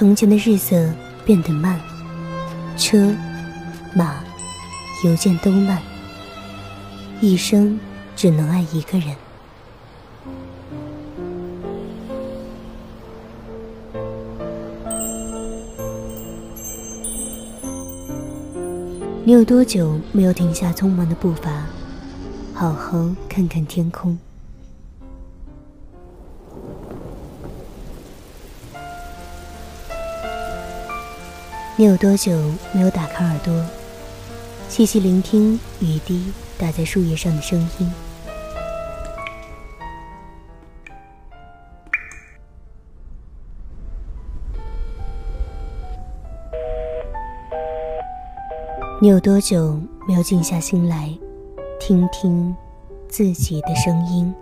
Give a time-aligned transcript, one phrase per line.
[0.00, 0.90] 从前的日色
[1.26, 1.78] 变得慢，
[2.74, 3.14] 车、
[3.94, 4.24] 马、
[5.04, 5.78] 邮件都慢，
[7.20, 7.78] 一生
[8.16, 9.14] 只能爱一个人。
[19.22, 21.66] 你有多久没有停下匆忙的步伐，
[22.54, 24.18] 好好看看天空？
[31.80, 32.30] 你有多久
[32.74, 33.64] 没有打开耳朵，
[34.68, 37.90] 细细聆听雨滴打在树叶上的声音？
[49.00, 51.08] 你有多久没有静下心来，
[51.80, 52.54] 听听
[53.08, 54.34] 自己的声音？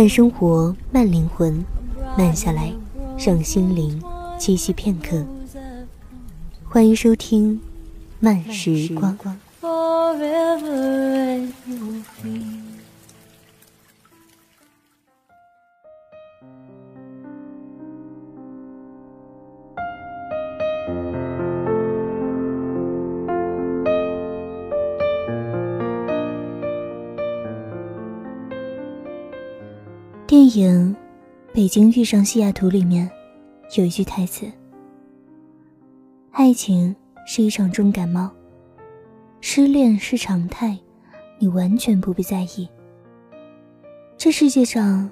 [0.00, 1.62] 慢生活，慢灵魂，
[2.16, 2.72] 慢下来，
[3.18, 4.02] 让心灵
[4.38, 5.22] 栖息片刻。
[6.64, 7.56] 欢迎收听
[8.18, 9.18] 《慢时光》。
[30.30, 30.94] 电影
[31.52, 33.10] 《北京遇上西雅图》里面
[33.76, 34.46] 有一句台词
[36.30, 36.94] ：“爱情
[37.26, 38.30] 是一场重感冒，
[39.40, 40.78] 失恋是常态，
[41.40, 42.68] 你完全不必在意。
[44.16, 45.10] 这世界上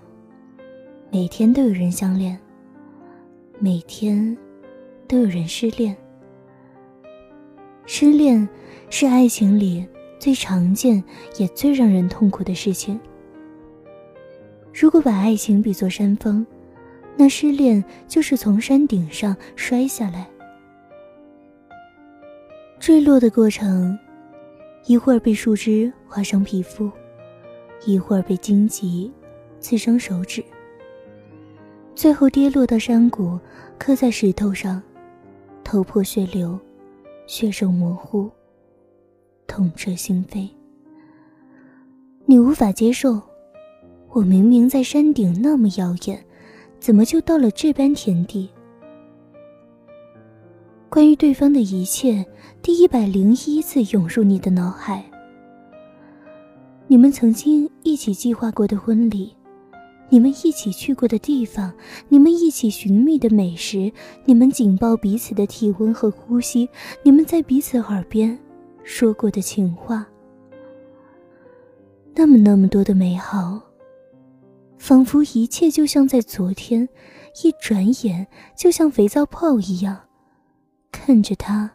[1.11, 2.39] 每天都有人相恋，
[3.59, 4.39] 每天
[5.09, 5.97] 都有人失恋。
[7.87, 8.49] 失恋
[8.89, 9.85] 是爱情里
[10.21, 11.03] 最常见
[11.39, 12.97] 也最让人痛苦的事情。”
[14.81, 16.47] 如果把爱情比作山峰，
[17.17, 20.25] 那失恋就是从山顶上摔下来。
[22.79, 23.99] 坠落的过程，
[24.87, 26.89] 一会儿被树枝划伤皮肤，
[27.87, 29.13] 一会儿被荆棘
[29.59, 30.45] 刺伤手指，
[31.97, 33.37] 最后跌落到山谷，
[33.79, 34.81] 磕在石头上，
[35.65, 36.57] 头破血流，
[37.27, 38.31] 血肉模糊，
[39.49, 40.49] 痛彻心扉。
[42.27, 43.21] 你无法接受。
[44.11, 46.25] 我明明在山顶那么耀眼，
[46.81, 48.49] 怎么就到了这般田地？
[50.89, 52.25] 关于对方的一切，
[52.63, 55.05] 第一百零一次涌入你的脑海。
[56.87, 59.37] 你们曾经一起计划过的婚礼，
[60.09, 61.71] 你们一起去过的地方，
[62.09, 63.93] 你们一起寻觅的美食，
[64.25, 66.67] 你们紧抱彼此的体温和呼吸，
[67.03, 68.37] 你们在彼此耳边
[68.83, 70.07] 说过的情话，
[72.15, 73.68] 那么那么多的美好。
[74.79, 76.89] 仿佛一切就像在昨天，
[77.43, 80.01] 一转眼就像肥皂泡一样，
[80.91, 81.71] 看着它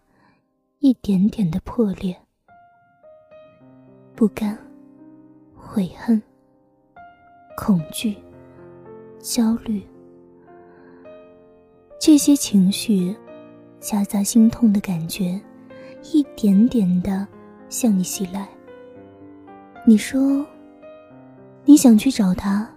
[0.80, 2.18] 一点点的破裂。
[4.16, 4.58] 不甘、
[5.54, 6.22] 悔恨、
[7.58, 8.16] 恐惧、
[9.20, 9.82] 焦虑，
[12.00, 13.16] 这些情绪
[13.80, 15.40] 夹杂心痛的感觉，
[16.14, 17.28] 一点点的
[17.70, 18.48] 向你袭来。
[19.86, 20.46] 你说，
[21.66, 22.68] 你想去找他。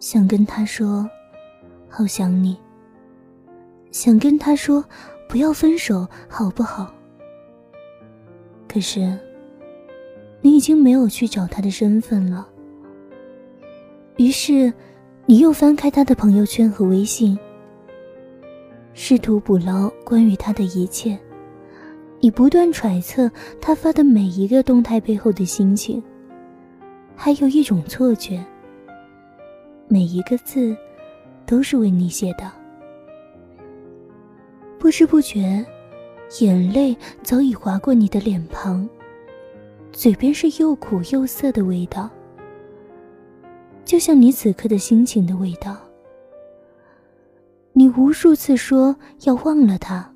[0.00, 1.06] 想跟他说，
[1.86, 2.56] 好想你。
[3.92, 4.82] 想跟他说，
[5.28, 6.90] 不要分手，好不好？
[8.66, 9.14] 可是，
[10.40, 12.48] 你已经没有去找他的身份了。
[14.16, 14.72] 于是，
[15.26, 17.38] 你又翻开他的朋友圈和微信，
[18.94, 21.18] 试图捕捞关于他的一切。
[22.20, 23.30] 你不断揣测
[23.60, 26.02] 他发的每一个动态背后的心情，
[27.14, 28.42] 还有一种错觉。
[29.92, 30.76] 每一个字，
[31.44, 32.48] 都是为你写的。
[34.78, 35.66] 不知不觉，
[36.38, 38.88] 眼泪早已划过你的脸庞，
[39.90, 42.08] 嘴边是又苦又涩的味道，
[43.84, 45.76] 就像你此刻的心情的味道。
[47.72, 48.94] 你无数次说
[49.24, 50.08] 要忘了他，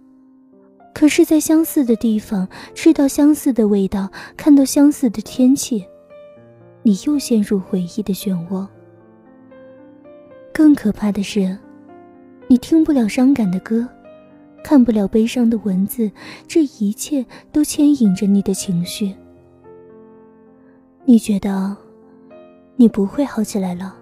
[0.95, 2.47] 可是，在相似的地方
[2.77, 5.85] 吃到相似的味道，看到相似的天气，
[6.85, 8.65] 你又陷入回忆的漩涡。
[10.55, 11.59] 更可怕的是，
[12.47, 13.85] 你听不了伤感的歌，
[14.63, 16.09] 看不了悲伤的文字，
[16.47, 19.13] 这一切都牵引着你的情绪。
[21.05, 21.77] 你觉得
[22.77, 23.97] 你不会好起来了，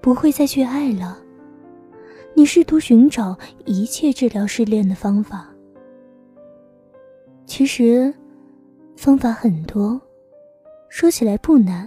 [0.00, 1.18] 不会再去爱了。
[2.34, 3.36] 你试图寻找
[3.66, 5.46] 一切治疗失恋的方法，
[7.44, 8.12] 其实
[8.96, 10.00] 方法很多，
[10.88, 11.86] 说起来不难，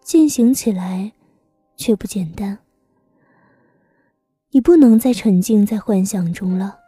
[0.00, 1.12] 进行起来
[1.76, 2.58] 却不简单。
[4.50, 6.78] 你不能再沉浸在幻想中了，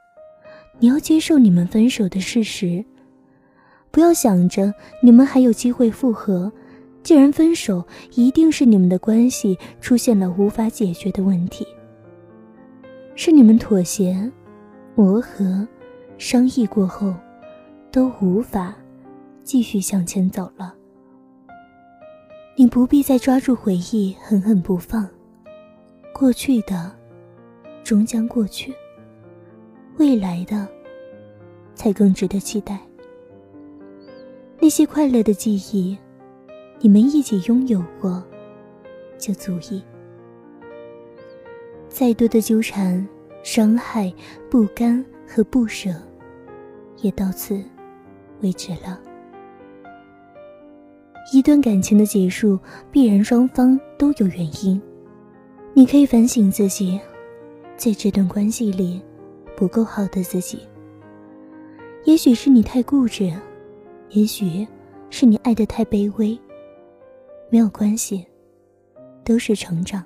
[0.79, 2.85] 你要接受你们分手的事实。
[3.91, 6.53] 不要想着你们还有机会复合，
[7.03, 11.67] 既然分手，一定是你们的关系出现了无法解决的问题，
[13.15, 14.31] 是你们妥协、
[14.95, 15.67] 磨合、
[16.17, 17.15] 商议过后，
[17.91, 18.75] 都无法
[19.43, 20.75] 继续向前走了。
[22.61, 25.09] 你不必再抓住回忆狠狠不放，
[26.13, 26.93] 过去的。
[27.85, 28.75] 终将过去，
[29.97, 30.67] 未来的
[31.77, 32.81] 才更值得期待。
[34.59, 35.97] 那些快乐的记忆，
[36.81, 38.21] 你们一起拥有过，
[39.17, 39.81] 就足矣。
[41.89, 43.07] 再多的纠缠、
[43.45, 44.13] 伤害、
[44.51, 45.91] 不甘和不舍，
[47.03, 47.63] 也到此
[48.41, 49.01] 为止了。
[51.33, 52.59] 一段感情的结束，
[52.91, 54.81] 必然双方都有原因。
[55.75, 56.99] 你可以反省自己。
[57.77, 59.01] 在这段关系里，
[59.57, 60.59] 不够好的自己。
[62.05, 63.33] 也许是你太固执，
[64.11, 64.67] 也许
[65.11, 66.37] 是你爱的太卑微。
[67.51, 68.27] 没有关系，
[69.23, 70.03] 都是成长。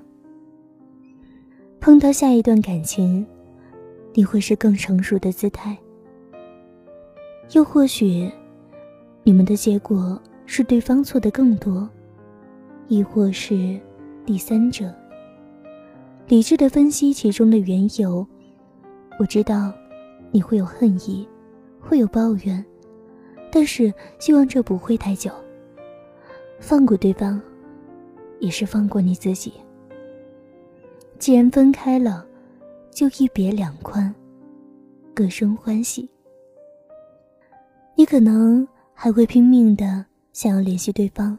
[1.81, 3.25] 碰到下一段感情，
[4.13, 5.75] 你会是更成熟的姿态。
[7.53, 8.31] 又或许，
[9.23, 11.89] 你们的结果是对方错的更多，
[12.89, 13.81] 亦或是
[14.27, 14.93] 第三者。
[16.29, 18.27] 理智的分析其中的缘由，
[19.19, 19.73] 我知道
[20.31, 21.29] 你会有恨意，
[21.81, 22.65] 会有抱怨，
[23.51, 25.31] 但是希望这不会太久。
[26.61, 27.41] 放过对方，
[28.39, 29.53] 也是放过你自己。
[31.19, 32.25] 既然分开了，
[32.91, 34.15] 就一别两宽，
[35.15, 36.09] 各生欢喜。
[37.95, 41.39] 你可能还会拼命的想要联系对方，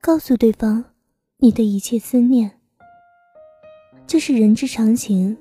[0.00, 0.84] 告诉对方
[1.36, 2.50] 你的一切思念。
[4.06, 5.36] 这是人之常情，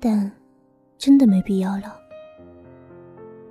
[0.00, 0.30] 但
[0.96, 1.96] 真的没必要了。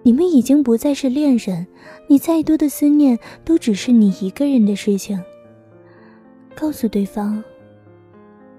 [0.03, 1.65] 你们已经不再是恋人，
[2.07, 5.21] 你再多的思念都只是你一个人的事情。
[6.55, 7.41] 告诉对方，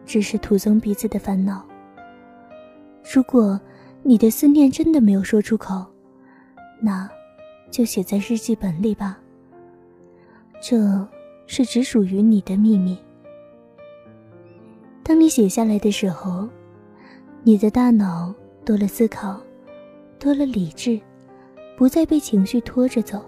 [0.07, 1.67] 只是徒增彼此的烦恼。
[3.13, 3.61] 如果
[4.03, 5.85] 你的思念真的没有说出口，
[6.81, 7.09] 那
[7.71, 9.19] 就写在日记本里吧。
[10.61, 11.07] 这
[11.47, 12.99] 是只属于你的秘密。
[15.03, 16.49] 当你写下来的时候，
[17.43, 18.35] 你的大脑
[18.65, 19.41] 多了思考，
[20.19, 21.01] 多了理智，
[21.77, 23.25] 不再被情绪拖着走。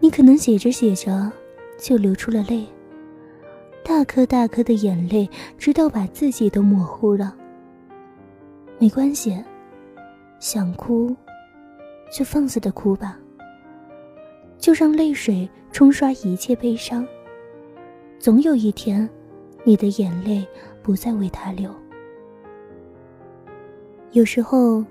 [0.00, 1.30] 你可能写着写着
[1.78, 2.66] 就流出了泪，
[3.84, 7.34] 大颗大颗的眼泪，直到把自己都模糊了。
[8.78, 9.42] 没关系，
[10.40, 11.14] 想哭
[12.12, 13.16] 就放肆的哭吧，
[14.62, 17.06] 就让泪水冲刷一切悲伤。
[18.18, 19.06] 总有一天。
[19.64, 20.44] 你的眼泪
[20.82, 21.72] 不再为他流。
[24.10, 24.84] 有时候，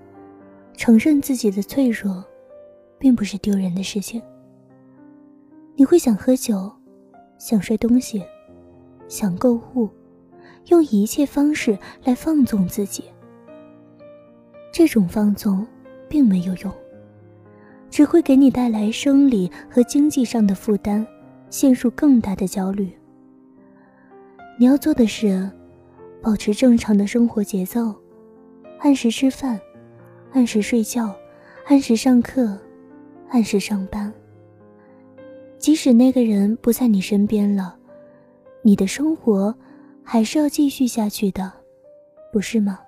[0.78, 2.24] 承认自己的脆弱，
[2.98, 4.22] 并不是丢人的事情。
[5.76, 6.72] 你会想喝酒，
[7.38, 8.24] 想摔东西，
[9.10, 9.90] 想购物，
[10.68, 13.04] 用一切方式来放纵自己。
[14.72, 15.68] 这种放纵
[16.08, 16.74] 并没有用，
[17.92, 21.06] 只会给你带来生理和经济上的负担，
[21.50, 22.90] 陷入更大的焦虑。
[24.58, 25.48] 你要做的是，
[26.22, 27.94] 保持正常的生活节奏，
[28.80, 29.60] 按时吃饭，
[30.32, 31.14] 按时睡觉，
[31.68, 32.58] 按时上课，
[33.30, 34.12] 按时上班。
[35.58, 37.76] 即使那个人不在你身边了，
[38.62, 39.54] 你的生活
[40.02, 41.52] 还是要继续下去的，
[42.32, 42.80] 不是吗？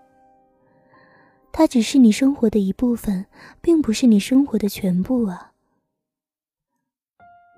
[1.56, 3.24] 他只是你生活的一部分，
[3.62, 5.52] 并不是你生活的全部啊。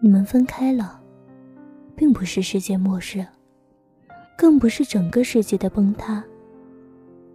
[0.04, 1.02] 你们分开了，
[1.96, 3.26] 并不是世界末日。
[4.38, 6.22] 更不是整个世界的崩塌。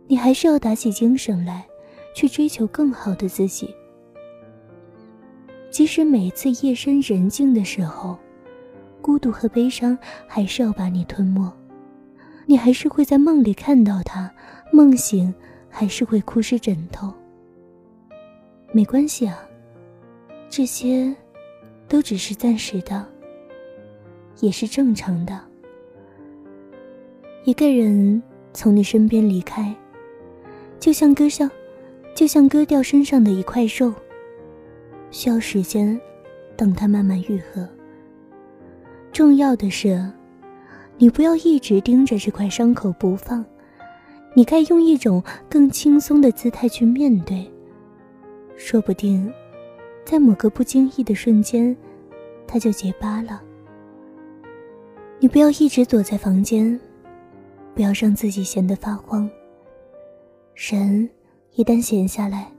[0.07, 1.67] 你还是要打起精神来，
[2.15, 3.75] 去追求更好的自己。
[5.71, 8.19] 即使每次夜深人静的时候，
[9.01, 11.51] 孤独和悲伤还是要把你吞没，
[12.45, 14.31] 你还是会在梦里看到他，
[14.71, 15.35] 梦醒
[15.71, 17.11] 还是会哭湿枕头。
[18.73, 19.49] 没关系啊，
[20.49, 21.15] 这些
[21.89, 23.07] 都只是暂时的，
[24.41, 25.41] 也是正常的。
[27.45, 28.23] 一个人
[28.53, 29.75] 从你身边离开，
[30.79, 31.51] 就像割上，
[32.15, 33.93] 就像割掉身上的一块肉，
[35.11, 35.99] 需要时间，
[36.57, 37.67] 等它慢慢愈合。
[39.11, 40.09] 重要的是，
[40.99, 43.45] 你不要一直盯着这块伤口不放，
[44.35, 47.51] 你该用一种更轻松的姿态去面对。
[48.57, 49.33] 说不定，
[50.05, 51.77] 在某个不经意的瞬间，
[52.47, 53.43] 它就结疤了。
[55.19, 56.79] 你不要一直躲在房间，
[57.75, 59.29] 不要让自己闲得发慌。
[60.55, 61.09] 人
[61.55, 62.53] 一旦闲下来，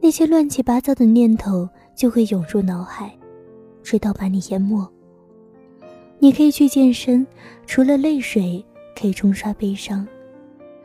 [0.00, 3.16] 那些乱七八糟的念头就会涌入脑海，
[3.82, 4.86] 直到把你淹没。
[6.18, 7.26] 你可以去健身，
[7.66, 8.64] 除了泪水
[8.98, 10.06] 可以冲刷悲伤，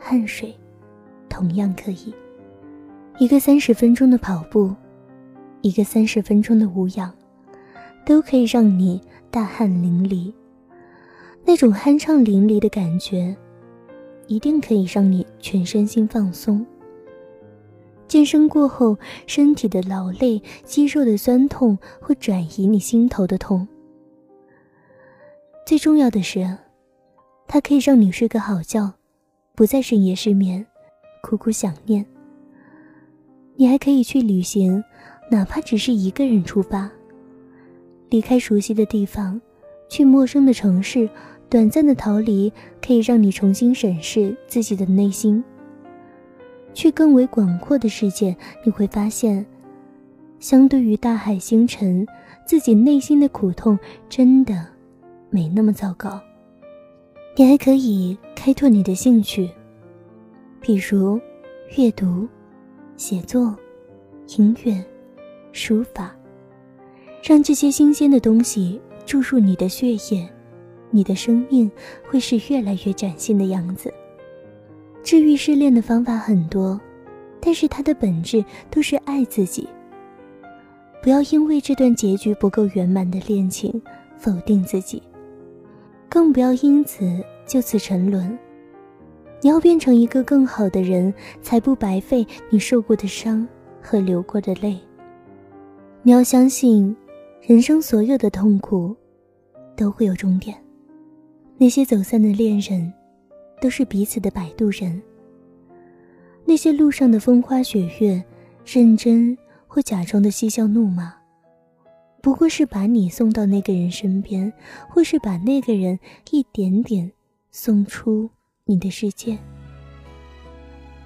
[0.05, 0.53] 汗水
[1.29, 2.13] 同样可以。
[3.19, 4.75] 一个三十分钟的跑步，
[5.62, 7.10] 一个三十分钟的无氧，
[8.05, 10.33] 都可以让你大汗淋漓。
[11.45, 13.33] 那种酣畅淋漓的感觉，
[14.27, 16.65] 一定可以让你全身心放松。
[18.10, 23.65] 健身过后，身体的劳累、肌肉的酸痛会转移你心头的痛。
[25.65, 26.57] 最重要的是，
[27.48, 28.91] 它可以让你睡个好觉，
[29.55, 30.65] 不再深夜失眠，
[31.22, 32.03] 苦苦想念。
[33.55, 34.83] 你还可以去旅行，
[35.29, 36.89] 哪怕只是一个人出发，
[38.10, 39.39] 离开熟悉的地方，
[39.88, 41.07] 去陌生的城市，
[41.50, 45.43] 短暂的逃离可以让你重新审视自己的内心。
[46.74, 49.45] 去更为广阔的世界，你会发现，
[50.39, 52.07] 相对于大海星辰，
[52.43, 53.77] 自己内心的苦痛
[54.10, 54.65] 真的。
[55.29, 56.19] 没那么糟糕。
[57.36, 59.50] 你还可以开拓你的兴趣，
[60.62, 61.20] 比如
[61.75, 62.28] 阅读、
[62.96, 63.58] 写作、
[64.38, 64.84] 音乐、
[65.52, 66.16] 书法，
[67.24, 70.30] 让这些新鲜的东西注入你的血液，
[70.92, 71.70] 你的生命
[72.08, 73.92] 会是越来越崭新的样子。
[75.02, 76.80] 治愈失恋的方法很多，
[77.42, 79.68] 但是它的本质都是爱自己。
[81.02, 83.82] 不要因为这段结局不够圆满的恋情
[84.20, 85.02] 否定自己。
[86.13, 87.03] 更不要因此
[87.43, 88.38] 就此沉沦。
[89.41, 93.48] 你要变成一个更好的人，才不白费你受过的伤
[93.82, 94.79] 和流过的泪。
[96.03, 96.96] 你要相信，
[97.41, 98.96] 人生所有的痛苦
[99.75, 100.55] 都会有终点。
[101.58, 102.93] 那些走散的恋人，
[103.60, 105.01] 都是彼此的摆渡人。
[106.46, 108.24] 那些路上的风花雪月，
[108.63, 111.23] 认真或假装的嬉笑怒骂。
[112.24, 114.53] 不过是把你送到那个人身边，
[114.88, 116.00] 或是把那个人
[116.32, 117.12] 一点点
[117.51, 118.30] 送出
[118.63, 119.38] 你的世界。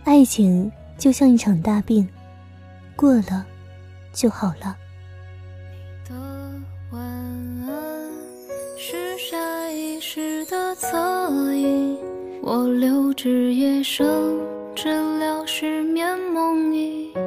[0.03, 2.07] 爱情就像一场大病，
[2.95, 3.43] 过了
[4.13, 4.77] 就好了。
[6.05, 6.15] 你的
[6.91, 8.11] 晚安
[8.77, 11.97] 是下意识的侧影，
[12.43, 14.05] 我留至夜深，
[14.75, 17.26] 治疗失眠梦呓。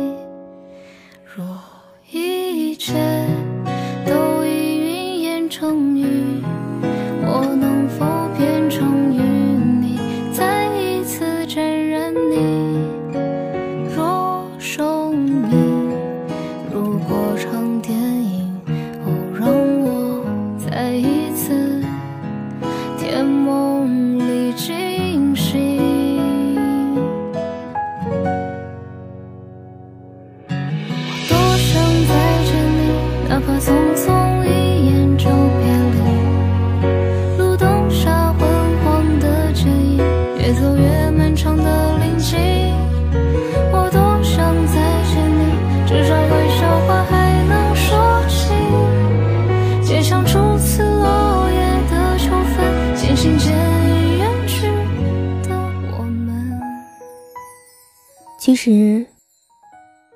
[58.51, 59.05] 其实，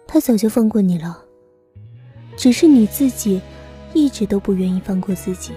[0.06, 1.24] 他早就放过你了，
[2.36, 3.40] 只是你自己
[3.94, 5.54] 一直都不愿意放过自己。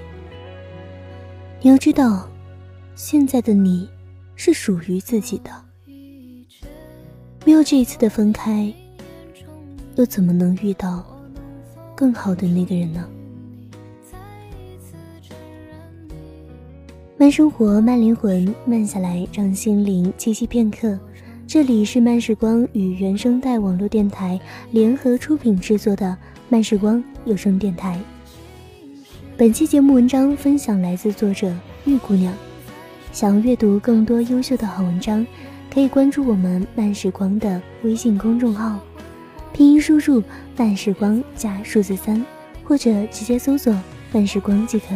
[1.61, 2.29] 你要知道，
[2.95, 3.91] 现在的你
[4.37, 5.51] 是属于自己的，
[7.45, 8.73] 没有这一次的分开，
[9.97, 11.05] 又怎么能遇到
[11.97, 13.09] 更好的那个人呢？
[17.17, 20.97] 慢生活，慢灵魂，慢下来，让心灵栖息片刻。
[21.49, 24.39] 这里是慢时光与原声带网络电台
[24.71, 26.15] 联合出品制作的
[26.51, 27.99] 慢时光有声电台。
[29.35, 31.51] 本期节目文章分享来自作者
[31.87, 32.35] 玉姑娘。
[33.13, 35.27] 想要阅读更多优秀的好文章，
[35.73, 38.79] 可以关注我们慢时光的微信公众号，
[39.51, 40.23] 拼音输入
[40.55, 42.23] 慢时光加数字三，
[42.63, 43.75] 或者直接搜索
[44.13, 44.89] 慢时光即可。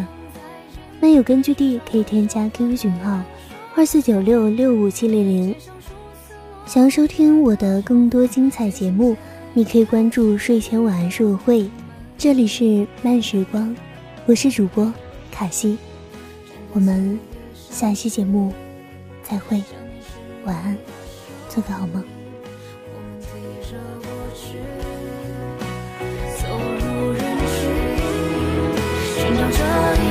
[1.00, 3.22] 漫友根据地可以添加 QQ 群号
[3.74, 5.54] 二四九六六五七零零。
[6.66, 9.16] 想要收听我的更多精彩节目，
[9.52, 11.68] 你可以关注睡前晚安书友会。
[12.16, 13.74] 这里是慢时光，
[14.26, 14.90] 我是主播
[15.30, 15.76] 卡西。
[16.72, 17.18] 我们
[17.54, 18.52] 下期节目
[19.22, 19.62] 再会，
[20.44, 20.76] 晚安，
[21.48, 22.02] 做个好梦。
[26.38, 27.58] 走入人群，
[29.16, 29.58] 寻找这
[30.00, 30.06] 一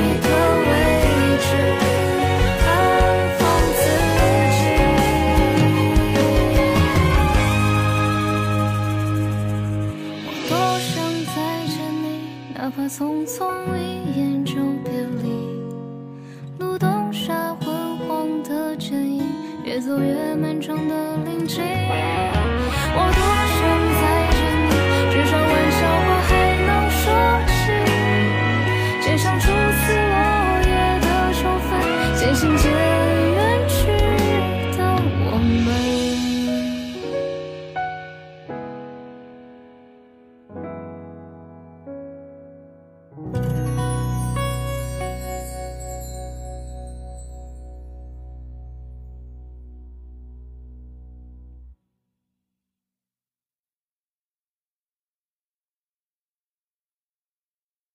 [13.01, 13.90] 匆匆一